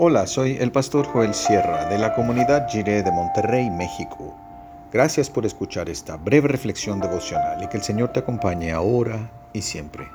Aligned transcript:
Hola, 0.00 0.28
soy 0.28 0.56
el 0.60 0.70
pastor 0.70 1.06
Joel 1.06 1.34
Sierra 1.34 1.86
de 1.86 1.98
la 1.98 2.14
comunidad 2.14 2.68
Jiré 2.68 3.02
de 3.02 3.10
Monterrey, 3.10 3.68
México. 3.68 4.32
Gracias 4.92 5.28
por 5.28 5.44
escuchar 5.44 5.88
esta 5.88 6.16
breve 6.16 6.46
reflexión 6.46 7.00
devocional 7.00 7.64
y 7.64 7.66
que 7.66 7.78
el 7.78 7.82
Señor 7.82 8.12
te 8.12 8.20
acompañe 8.20 8.70
ahora 8.70 9.28
y 9.52 9.60
siempre. 9.60 10.06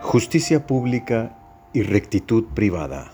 Justicia 0.00 0.66
pública 0.66 1.36
y 1.74 1.82
rectitud 1.82 2.46
privada. 2.54 3.12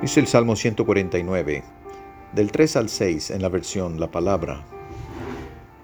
Dice 0.00 0.20
el 0.20 0.28
Salmo 0.28 0.56
149, 0.56 1.62
del 2.32 2.50
3 2.50 2.76
al 2.76 2.88
6 2.88 3.32
en 3.32 3.42
la 3.42 3.50
versión 3.50 4.00
La 4.00 4.10
Palabra. 4.10 4.75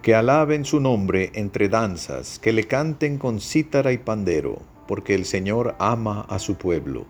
Que 0.03 0.16
alaben 0.16 0.65
su 0.65 0.80
nombre 0.80 1.30
entre 1.34 1.69
danzas, 1.69 2.41
que 2.41 2.52
le 2.52 2.65
canten 2.65 3.19
con 3.19 3.41
cítara 3.41 3.93
y 3.93 3.98
pandero, 3.98 4.60
porque 4.88 5.15
el 5.15 5.24
Señor 5.24 5.77
ama 5.79 6.23
a 6.29 6.41
su 6.41 6.56
pueblo, 6.56 7.06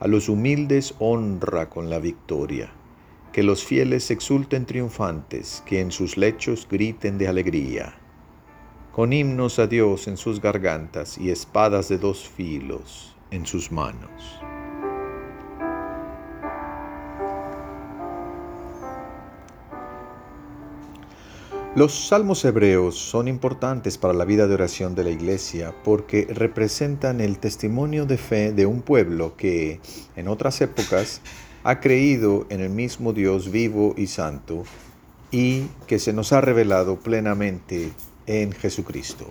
a 0.00 0.08
los 0.08 0.28
humildes 0.28 0.96
honra 0.98 1.70
con 1.70 1.88
la 1.88 2.00
victoria. 2.00 2.72
Que 3.32 3.44
los 3.44 3.64
fieles 3.64 4.10
exulten 4.10 4.66
triunfantes, 4.66 5.62
que 5.66 5.80
en 5.80 5.92
sus 5.92 6.16
lechos 6.16 6.66
griten 6.68 7.16
de 7.16 7.28
alegría. 7.28 7.94
Con 8.90 9.12
himnos 9.12 9.60
a 9.60 9.68
Dios 9.68 10.08
en 10.08 10.16
sus 10.16 10.40
gargantas 10.40 11.18
y 11.18 11.30
espadas 11.30 11.88
de 11.88 11.98
dos 11.98 12.28
filos 12.28 13.16
en 13.30 13.46
sus 13.46 13.70
manos. 13.70 14.40
Los 21.74 22.08
salmos 22.08 22.44
hebreos 22.44 22.98
son 22.98 23.28
importantes 23.28 23.96
para 23.96 24.12
la 24.12 24.26
vida 24.26 24.46
de 24.46 24.52
oración 24.52 24.94
de 24.94 25.04
la 25.04 25.10
iglesia 25.10 25.74
porque 25.82 26.26
representan 26.28 27.22
el 27.22 27.38
testimonio 27.38 28.04
de 28.04 28.18
fe 28.18 28.52
de 28.52 28.66
un 28.66 28.82
pueblo 28.82 29.38
que, 29.38 29.80
en 30.14 30.28
otras 30.28 30.60
épocas, 30.60 31.22
ha 31.64 31.80
creído 31.80 32.44
en 32.50 32.60
el 32.60 32.68
mismo 32.68 33.14
Dios 33.14 33.50
vivo 33.50 33.94
y 33.96 34.08
santo 34.08 34.64
y 35.30 35.62
que 35.86 35.98
se 35.98 36.12
nos 36.12 36.34
ha 36.34 36.42
revelado 36.42 37.00
plenamente 37.00 37.90
en 38.26 38.52
Jesucristo. 38.52 39.26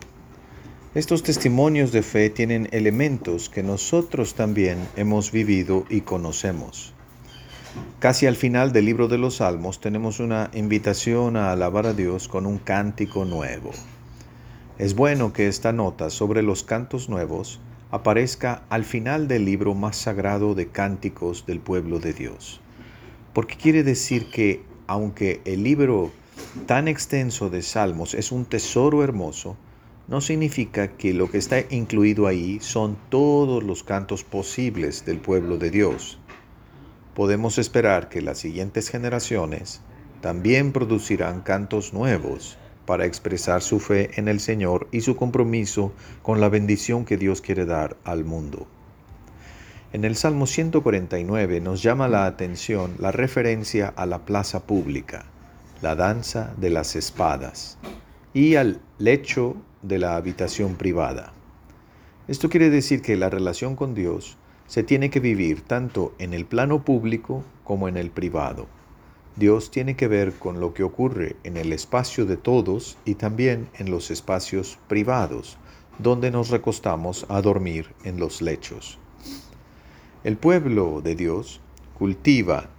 Estos 0.95 1.21
testimonios 1.21 1.91
de 1.91 2.01
fe 2.01 2.31
tienen 2.31 2.69
elementos 2.71 3.49
que 3.49 3.61
nosotros 3.61 4.33
también 4.33 4.79
hemos 4.95 5.31
vivido 5.31 5.85
y 5.91 6.01
conocemos. 6.01 6.95
Casi 8.00 8.25
al 8.25 8.36
final 8.36 8.73
del 8.73 8.86
libro 8.86 9.08
de 9.08 9.17
los 9.17 9.36
Salmos 9.38 9.80
tenemos 9.80 10.19
una 10.19 10.50
invitación 10.53 11.38
a 11.38 11.52
alabar 11.52 11.86
a 11.86 11.94
Dios 11.94 12.28
con 12.28 12.45
un 12.45 12.58
cántico 12.58 13.25
nuevo. 13.25 13.72
Es 14.80 14.95
bueno 14.95 15.31
que 15.33 15.47
esta 15.47 15.72
nota 15.72 16.09
sobre 16.09 16.41
los 16.41 16.63
cantos 16.63 17.09
nuevos 17.09 17.59
aparezca 17.91 18.63
al 18.69 18.86
final 18.86 19.28
del 19.28 19.45
libro 19.45 19.75
más 19.75 19.97
sagrado 19.97 20.55
de 20.55 20.67
cánticos 20.67 21.45
del 21.45 21.59
pueblo 21.59 22.00
de 22.00 22.13
Dios. 22.13 22.59
Porque 23.33 23.55
quiere 23.55 23.83
decir 23.83 24.31
que 24.31 24.63
aunque 24.88 25.41
el 25.45 25.63
libro 25.63 26.11
tan 26.66 26.88
extenso 26.88 27.50
de 27.50 27.61
Salmos 27.61 28.16
es 28.16 28.31
un 28.31 28.45
tesoro 28.45 29.03
hermoso, 29.03 29.56
no 30.08 30.19
significa 30.19 30.89
que 30.89 31.13
lo 31.13 31.30
que 31.30 31.38
está 31.38 31.59
incluido 31.69 32.28
ahí 32.28 32.59
son 32.59 32.97
todos 33.09 33.63
los 33.63 33.83
cantos 33.83 34.23
posibles 34.23 35.06
del 35.06 35.19
pueblo 35.19 35.58
de 35.58 35.69
Dios 35.69 36.17
podemos 37.22 37.59
esperar 37.59 38.09
que 38.09 38.19
las 38.19 38.39
siguientes 38.39 38.89
generaciones 38.89 39.81
también 40.22 40.72
producirán 40.72 41.41
cantos 41.41 41.94
nuevos 41.94 42.58
para 42.88 43.05
expresar 43.05 43.61
su 43.61 43.80
fe 43.80 44.09
en 44.16 44.28
el 44.28 44.39
Señor 44.39 44.88
y 44.91 45.02
su 45.02 45.16
compromiso 45.16 45.94
con 46.23 46.41
la 46.41 46.50
bendición 46.50 47.05
que 47.05 47.17
Dios 47.17 47.41
quiere 47.41 47.67
dar 47.67 47.95
al 48.05 48.25
mundo. 48.25 48.66
En 49.94 50.03
el 50.03 50.16
Salmo 50.16 50.47
149 50.47 51.62
nos 51.62 51.84
llama 51.84 52.07
la 52.07 52.25
atención 52.25 52.95
la 52.97 53.12
referencia 53.12 53.94
a 53.95 54.07
la 54.07 54.25
plaza 54.25 54.66
pública, 54.66 55.25
la 55.84 55.95
danza 55.95 56.56
de 56.57 56.72
las 56.72 56.95
espadas 56.95 57.78
y 58.34 58.56
al 58.56 58.81
lecho 58.97 59.57
de 59.84 60.00
la 60.00 60.16
habitación 60.16 60.74
privada. 60.74 61.34
Esto 62.28 62.50
quiere 62.50 62.72
decir 62.72 63.03
que 63.03 63.16
la 63.16 63.29
relación 63.29 63.75
con 63.75 63.94
Dios 63.94 64.40
se 64.71 64.83
tiene 64.83 65.09
que 65.09 65.19
vivir 65.19 65.63
tanto 65.63 66.13
en 66.17 66.33
el 66.33 66.45
plano 66.45 66.85
público 66.85 67.43
como 67.65 67.89
en 67.89 67.97
el 67.97 68.09
privado. 68.09 68.67
Dios 69.35 69.69
tiene 69.69 69.97
que 69.97 70.07
ver 70.07 70.31
con 70.31 70.61
lo 70.61 70.73
que 70.73 70.83
ocurre 70.83 71.35
en 71.43 71.57
el 71.57 71.73
espacio 71.73 72.25
de 72.25 72.37
todos 72.37 72.97
y 73.03 73.15
también 73.15 73.67
en 73.79 73.91
los 73.91 74.11
espacios 74.11 74.79
privados, 74.87 75.57
donde 75.99 76.31
nos 76.31 76.51
recostamos 76.51 77.25
a 77.27 77.41
dormir 77.41 77.89
en 78.05 78.17
los 78.17 78.41
lechos. 78.41 78.97
El 80.23 80.37
pueblo 80.37 81.01
de 81.01 81.15
Dios 81.15 81.59
cultiva 81.99 82.69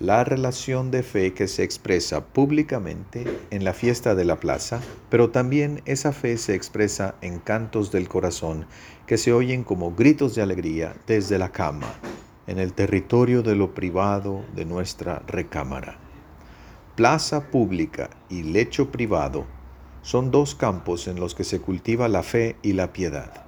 la 0.00 0.22
relación 0.22 0.92
de 0.92 1.02
fe 1.02 1.34
que 1.34 1.48
se 1.48 1.64
expresa 1.64 2.24
públicamente 2.24 3.26
en 3.50 3.64
la 3.64 3.72
fiesta 3.72 4.14
de 4.14 4.24
la 4.24 4.38
plaza, 4.38 4.80
pero 5.10 5.30
también 5.30 5.82
esa 5.86 6.12
fe 6.12 6.36
se 6.36 6.54
expresa 6.54 7.16
en 7.20 7.40
cantos 7.40 7.90
del 7.90 8.08
corazón 8.08 8.66
que 9.06 9.18
se 9.18 9.32
oyen 9.32 9.64
como 9.64 9.96
gritos 9.96 10.36
de 10.36 10.42
alegría 10.42 10.94
desde 11.08 11.36
la 11.36 11.50
cama, 11.50 11.92
en 12.46 12.60
el 12.60 12.74
territorio 12.74 13.42
de 13.42 13.56
lo 13.56 13.74
privado 13.74 14.44
de 14.54 14.64
nuestra 14.64 15.24
recámara. 15.26 15.98
Plaza 16.94 17.50
pública 17.50 18.08
y 18.28 18.44
lecho 18.44 18.92
privado 18.92 19.46
son 20.02 20.30
dos 20.30 20.54
campos 20.54 21.08
en 21.08 21.18
los 21.18 21.34
que 21.34 21.42
se 21.42 21.60
cultiva 21.60 22.06
la 22.06 22.22
fe 22.22 22.54
y 22.62 22.74
la 22.74 22.92
piedad. 22.92 23.46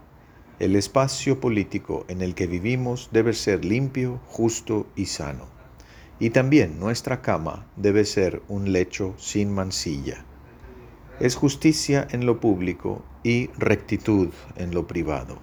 El 0.58 0.74
espacio 0.74 1.38
político 1.40 2.04
en 2.08 2.22
el 2.22 2.34
que 2.34 2.48
vivimos 2.48 3.08
debe 3.12 3.34
ser 3.34 3.64
limpio, 3.64 4.20
justo 4.26 4.88
y 4.96 5.06
sano 5.06 5.59
y 6.20 6.31
también 6.31 6.78
nuestra 6.78 7.22
cama 7.22 7.66
debe 7.76 8.04
ser 8.04 8.42
un 8.47 8.72
lecho 8.72 9.14
sin 9.16 9.50
mancilla. 9.50 10.25
Es 11.19 11.34
justicia 11.34 12.06
en 12.10 12.26
lo 12.26 12.38
público 12.41 13.03
y 13.25 13.48
rectitud 13.58 14.28
en 14.56 14.72
lo 14.72 14.86
privado. 14.86 15.38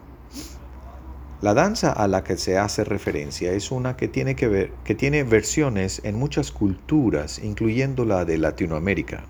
La 1.41 1.53
danza 1.53 1.91
a 1.91 2.07
la 2.07 2.23
que 2.23 2.37
se 2.37 2.57
hace 2.57 2.83
referencia 2.83 3.51
es 3.51 3.71
una 3.71 3.95
que 3.95 4.07
tiene, 4.07 4.35
que 4.35 4.47
ver, 4.47 4.71
que 4.83 4.95
tiene 4.95 5.23
versiones 5.23 6.01
en 6.03 6.15
muchas 6.15 6.51
culturas, 6.51 7.39
incluyendo 7.39 8.05
la 8.05 8.25
de 8.25 8.39
Latinoamérica. 8.39 9.23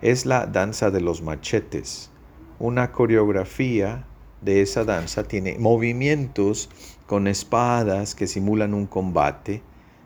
Es 0.00 0.24
la 0.24 0.46
danza 0.46 0.90
de 0.90 1.02
los 1.02 1.20
machetes. 1.20 2.10
Una 2.58 2.90
coreografía 2.90 4.06
de 4.40 4.62
esa 4.62 4.84
danza 4.84 5.24
tiene 5.24 5.58
movimientos 5.58 6.70
con 7.06 7.28
espadas 7.28 8.14
que 8.14 8.26
simulan 8.26 8.72
un 8.72 8.86
combate, 8.86 9.62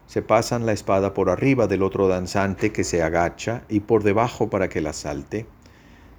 se 0.08 0.22
pasan 0.22 0.64
la 0.64 0.72
espada 0.72 1.12
por 1.12 1.28
arriba 1.28 1.66
del 1.66 1.82
otro 1.82 2.08
danzante 2.08 2.72
que 2.72 2.82
se 2.82 3.02
agacha 3.02 3.62
y 3.68 3.80
por 3.80 4.02
debajo 4.02 4.48
para 4.48 4.70
que 4.70 4.80
la 4.80 4.94
salte. 4.94 5.46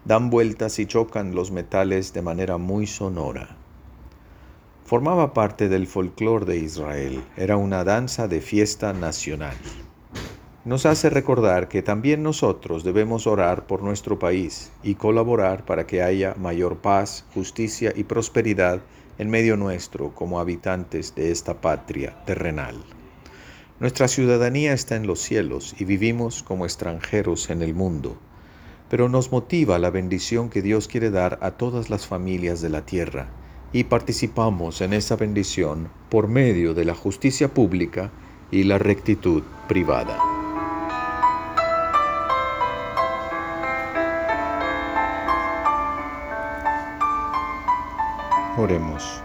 Dan 0.06 0.30
vueltas 0.30 0.78
y 0.78 0.86
chocan 0.86 1.34
los 1.34 1.50
metales 1.50 2.14
de 2.14 2.22
manera 2.22 2.58
muy 2.58 2.86
sonora. 2.86 3.58
Formaba 4.86 5.34
parte 5.34 5.70
del 5.70 5.88
folclore 5.88 6.46
de 6.46 6.58
Israel, 6.58 7.24
era 7.36 7.58
una 7.58 7.84
danza 7.84 8.28
de 8.28 8.42
fiesta 8.42 8.94
nacional. 8.94 9.58
Nos 10.66 10.86
hace 10.86 11.10
recordar 11.10 11.68
que 11.68 11.82
también 11.82 12.22
nosotros 12.22 12.84
debemos 12.84 13.26
orar 13.26 13.66
por 13.66 13.82
nuestro 13.82 14.20
país 14.20 14.72
y 14.84 14.96
colaborar 14.96 15.66
para 15.66 15.88
que 15.88 16.04
haya 16.04 16.36
mayor 16.36 16.78
paz, 16.78 17.26
justicia 17.34 17.92
y 17.96 18.04
prosperidad 18.04 18.82
en 19.18 19.32
medio 19.32 19.58
nuestro 19.58 20.14
como 20.14 20.40
habitantes 20.40 21.16
de 21.16 21.32
esta 21.32 21.60
patria 21.60 22.24
terrenal. 22.26 22.76
Nuestra 23.80 24.10
ciudadanía 24.10 24.74
está 24.74 24.98
en 24.98 25.08
los 25.08 25.22
cielos 25.22 25.74
y 25.80 25.86
vivimos 25.86 26.44
como 26.44 26.66
extranjeros 26.66 27.50
en 27.50 27.62
el 27.62 27.74
mundo, 27.74 28.18
pero 28.90 29.08
nos 29.08 29.32
motiva 29.32 29.80
la 29.80 29.90
bendición 29.90 30.50
que 30.50 30.62
Dios 30.62 30.90
quiere 30.90 31.12
dar 31.12 31.40
a 31.42 31.52
todas 31.52 31.90
las 31.90 32.06
familias 32.06 32.60
de 32.60 32.68
la 32.68 32.86
tierra 32.86 33.30
y 33.72 33.86
participamos 33.86 34.82
en 34.82 34.92
esa 34.92 35.16
bendición 35.16 35.90
por 36.10 36.28
medio 36.28 36.74
de 36.74 36.84
la 36.84 36.94
justicia 36.94 37.54
pública 37.54 38.12
y 38.52 38.64
la 38.64 38.80
rectitud 38.80 39.44
privada. 39.70 40.20
Oremos. 48.58 49.24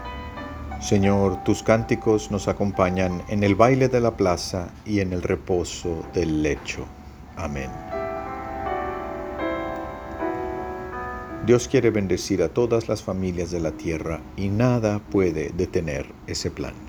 Señor, 0.85 1.43
tus 1.43 1.63
cánticos 1.63 2.29
nos 2.29 2.47
acompañan 2.47 3.23
en 3.27 3.43
el 3.43 3.55
baile 3.55 3.87
de 3.87 3.99
la 3.99 4.15
plaza 4.15 4.69
y 4.85 4.99
en 4.99 5.13
el 5.13 5.23
reposo 5.23 6.05
del 6.13 6.43
lecho. 6.43 6.85
Amén. 7.35 7.71
Dios 11.43 11.67
quiere 11.67 11.89
bendecir 11.89 12.43
a 12.43 12.49
todas 12.49 12.87
las 12.87 13.01
familias 13.01 13.49
de 13.49 13.61
la 13.61 13.71
tierra 13.71 14.21
y 14.37 14.49
nada 14.49 14.99
puede 14.99 15.49
detener 15.57 16.05
ese 16.27 16.51
plan. 16.51 16.84